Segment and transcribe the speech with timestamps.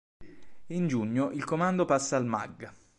[0.69, 2.67] In giugno il comando passa al Magg.